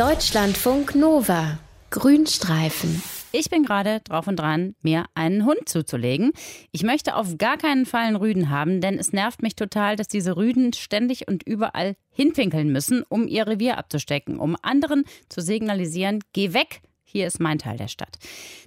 [0.00, 1.58] Deutschlandfunk Nova.
[1.90, 3.02] Grünstreifen.
[3.32, 6.32] Ich bin gerade drauf und dran, mir einen Hund zuzulegen.
[6.72, 10.08] Ich möchte auf gar keinen Fall einen Rüden haben, denn es nervt mich total, dass
[10.08, 16.20] diese Rüden ständig und überall hinpinkeln müssen, um ihr Revier abzustecken, um anderen zu signalisieren,
[16.32, 18.18] geh weg, hier ist mein Teil der Stadt.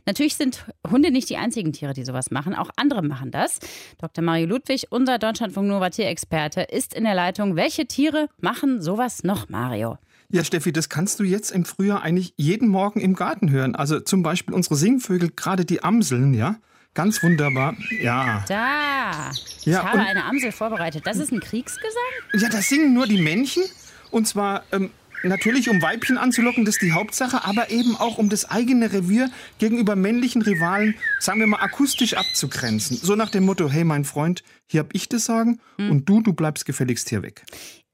[0.05, 2.54] Natürlich sind Hunde nicht die einzigen Tiere, die sowas machen.
[2.54, 3.57] Auch andere machen das.
[4.00, 4.23] Dr.
[4.23, 7.55] Mario Ludwig, unser Deutschlandfunk Nova Tierexperte, ist in der Leitung.
[7.55, 9.97] Welche Tiere machen sowas noch, Mario?
[10.34, 13.75] Ja, Steffi, das kannst du jetzt im Frühjahr eigentlich jeden Morgen im Garten hören.
[13.75, 16.55] Also zum Beispiel unsere Singvögel, gerade die Amseln, ja.
[16.96, 17.75] Ganz wunderbar.
[18.01, 18.43] Ja.
[18.47, 19.29] Da.
[19.60, 21.05] Ich Ja, habe eine Amsel vorbereitet.
[21.05, 22.01] Das ist ein Kriegsgesang?
[22.33, 23.61] Ja, das singen nur die Männchen.
[24.10, 24.89] Und zwar ähm,
[25.21, 29.29] natürlich, um Weibchen anzulocken, das ist die Hauptsache, aber eben auch, um das eigene Revier
[29.60, 32.97] gegenüber männlichen Rivalen, sagen wir mal, akustisch abzugrenzen.
[32.97, 36.33] So nach dem Motto, hey mein Freund, hier hab ich das Sagen und du, du
[36.33, 37.44] bleibst gefälligst hier weg.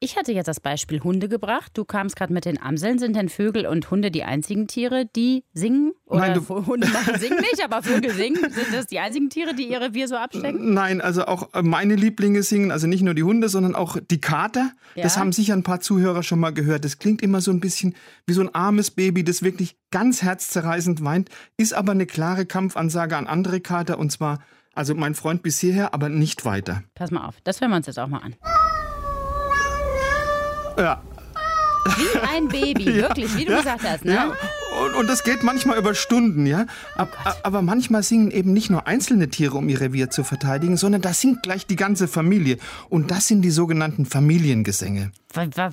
[0.01, 1.71] Ich hatte jetzt das Beispiel Hunde gebracht.
[1.73, 2.99] Du kamst gerade mit den Amseln.
[2.99, 5.91] Sind denn Vögel und Hunde die einzigen Tiere, die singen?
[6.05, 8.37] Oder Nein, du- Hunde machen singen nicht, aber Vögel singen.
[8.49, 10.73] Sind das die einzigen Tiere, die ihr Revier so abstecken?
[10.73, 14.21] Nein, also auch äh, meine Lieblinge singen, also nicht nur die Hunde, sondern auch die
[14.21, 14.71] Kater.
[14.95, 15.19] Das Ja.
[15.21, 16.85] haben sicher ein paar Zuhörer schon mal gehört.
[16.85, 17.93] Das klingt immer so ein bisschen
[18.25, 21.27] wie so ein armes Baby, das wirklich ganz herzzerreißend weint,
[21.57, 24.39] ist aber eine klare Kampfansage an andere Kater und zwar,
[24.73, 26.83] also mein Freund bis hierher, aber nicht weiter.
[26.95, 28.35] Pass mal auf, das hören wir uns jetzt auch mal an.
[30.79, 31.01] Ja,
[31.97, 34.05] Wie ein Baby, wirklich, wie du gesagt hast.
[34.05, 34.13] Ne?
[34.13, 34.33] ja.
[34.85, 36.67] Und, und das geht manchmal über Stunden, ja.
[36.95, 41.01] Ab, aber manchmal singen eben nicht nur einzelne Tiere, um ihr Revier zu verteidigen, sondern
[41.01, 42.57] da singt gleich die ganze Familie.
[42.89, 45.11] Und das sind die sogenannten Familiengesänge.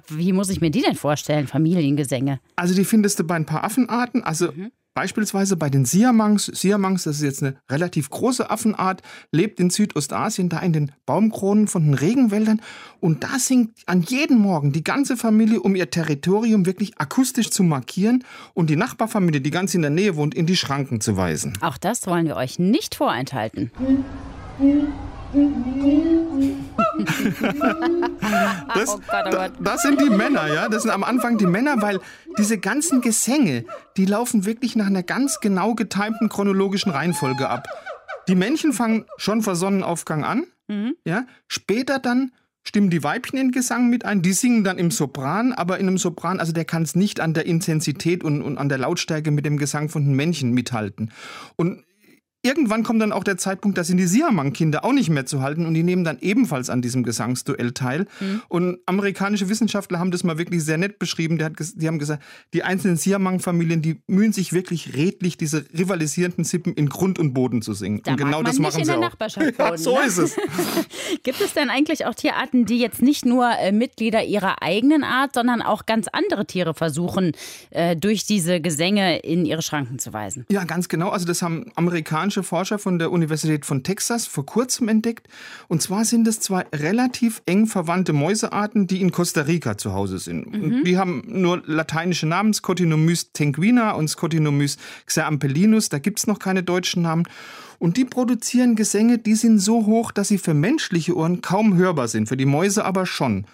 [0.08, 2.40] Wie muss ich mir die denn vorstellen, Familiengesänge?
[2.56, 4.24] Also die findest du bei ein paar Affenarten.
[4.24, 4.52] Also
[4.96, 6.46] beispielsweise bei den Siamangs.
[6.46, 11.68] Siamangs, das ist jetzt eine relativ große Affenart, lebt in Südostasien, da in den Baumkronen
[11.68, 12.62] von den Regenwäldern.
[12.98, 17.62] Und da singt an jedem Morgen die ganze Familie, um ihr Territorium wirklich akustisch zu
[17.62, 21.58] markieren und die Nachbarfamilie, die ganz in der Nähe wohnt, in die Schranken zu weisen.
[21.60, 23.70] Auch das wollen wir euch nicht vorenthalten.
[28.74, 29.52] Das, Oh Gott, oh Gott.
[29.60, 30.68] das sind die Männer, ja.
[30.68, 32.00] Das sind am Anfang die Männer, weil
[32.38, 33.64] diese ganzen Gesänge,
[33.96, 37.68] die laufen wirklich nach einer ganz genau getimten chronologischen Reihenfolge ab.
[38.28, 40.44] Die Männchen fangen schon vor Sonnenaufgang an,
[41.04, 41.26] ja.
[41.46, 42.32] Später dann
[42.64, 44.22] stimmen die Weibchen in Gesang mit ein.
[44.22, 47.32] Die singen dann im Sopran, aber in einem Sopran, also der kann es nicht an
[47.32, 51.12] der Intensität und, und an der Lautstärke mit dem Gesang von den Männchen mithalten.
[51.54, 51.84] Und
[52.46, 55.66] Irgendwann kommt dann auch der Zeitpunkt, da sind die Siamang-Kinder auch nicht mehr zu halten
[55.66, 58.06] und die nehmen dann ebenfalls an diesem Gesangsduell teil.
[58.48, 61.38] Und amerikanische Wissenschaftler haben das mal wirklich sehr nett beschrieben.
[61.40, 62.22] Ges- die haben gesagt,
[62.54, 67.62] die einzelnen Siamang-Familien, die mühen sich wirklich redlich, diese rivalisierenden Sippen in Grund und Boden
[67.62, 68.00] zu singen.
[68.04, 69.02] Da und genau das machen in sie der auch.
[69.04, 70.04] Nachbarschaft ja, so ne?
[70.06, 70.36] ist es.
[71.24, 75.34] Gibt es denn eigentlich auch Tierarten, die jetzt nicht nur äh, Mitglieder ihrer eigenen Art,
[75.34, 77.32] sondern auch ganz andere Tiere versuchen,
[77.70, 80.46] äh, durch diese Gesänge in ihre Schranken zu weisen?
[80.48, 81.08] Ja, ganz genau.
[81.08, 85.28] Also das haben amerikanische Forscher von der Universität von Texas vor kurzem entdeckt.
[85.68, 90.18] Und zwar sind es zwei relativ eng verwandte Mäusearten, die in Costa Rica zu Hause
[90.18, 90.46] sind.
[90.46, 95.88] Und die haben nur lateinische Namen, Scotinomys tenguina und Scotinomys xerampelinus.
[95.88, 97.24] Da gibt's noch keine deutschen Namen.
[97.78, 102.08] Und die produzieren Gesänge, die sind so hoch, dass sie für menschliche Ohren kaum hörbar
[102.08, 103.44] sind, für die Mäuse aber schon.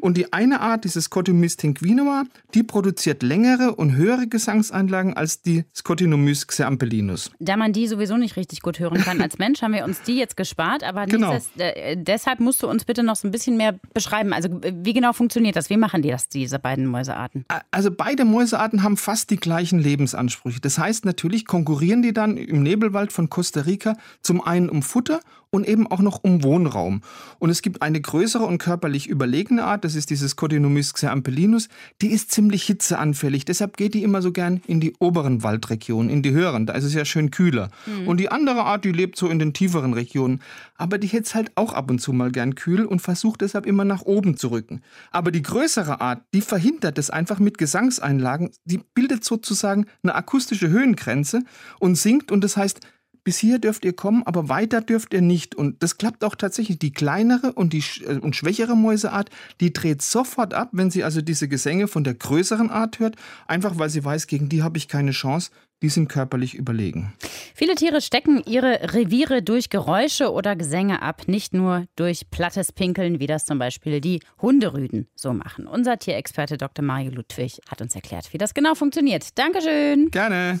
[0.00, 5.64] Und die eine Art, dieses Scotinomys tenguinua, die produziert längere und höhere Gesangseinlagen als die
[5.74, 7.30] Scotinomys xerampelinus.
[7.38, 10.16] Da man die sowieso nicht richtig gut hören kann als Mensch, haben wir uns die
[10.16, 10.82] jetzt gespart.
[10.82, 11.32] Aber Genau.
[11.32, 14.32] nichtsdest- äh, deshalb musst du uns bitte noch so ein bisschen mehr beschreiben.
[14.32, 15.70] Also wie genau funktioniert das?
[15.70, 17.44] Wie machen die das, diese beiden Mäusearten?
[17.70, 20.60] Also beide Mäusearten haben fast die gleichen Lebensansprüche.
[20.60, 25.20] Das heißt, natürlich konkurrieren die dann im Nebelwald von Costa Rica zum einen um Futter
[25.50, 27.02] und eben auch noch um Wohnraum.
[27.38, 31.68] Und es gibt eine größere und körperlich überlegene Art, das ist dieses Cotinomys xerampelinus,
[32.02, 33.44] die ist ziemlich hitzeanfällig.
[33.44, 36.84] Deshalb geht die immer so gern in die oberen Waldregionen, in die höheren, da ist
[36.84, 37.70] es ja schön kühler.
[38.06, 40.42] Und die andere Art, die lebt so in den tieferen Regionen.
[40.76, 43.84] Aber die hätt's halt auch ab und zu mal gern kühl und versucht deshalb immer
[43.84, 44.82] nach oben zu rücken.
[45.10, 48.50] Aber die größere Art, die verhindert es einfach mit Gesangseinlagen.
[48.64, 51.42] Die bildet sozusagen eine akustische Höhengrenze
[51.78, 52.80] und singt und das heißt,
[53.26, 55.56] bis hier dürft ihr kommen, aber weiter dürft ihr nicht.
[55.56, 56.78] Und das klappt auch tatsächlich.
[56.78, 59.30] Die kleinere und die äh, und schwächere Mäuseart,
[59.60, 63.16] die dreht sofort ab, wenn sie also diese Gesänge von der größeren Art hört,
[63.48, 65.50] einfach weil sie weiß, gegen die habe ich keine Chance.
[65.82, 67.14] Die sind körperlich überlegen.
[67.54, 73.18] Viele Tiere stecken ihre Reviere durch Geräusche oder Gesänge ab, nicht nur durch plattes Pinkeln,
[73.18, 75.66] wie das zum Beispiel die Hunderüden so machen.
[75.66, 76.84] Unser Tierexperte Dr.
[76.84, 79.36] Mario Ludwig hat uns erklärt, wie das genau funktioniert.
[79.36, 80.12] Dankeschön.
[80.12, 80.60] Gerne.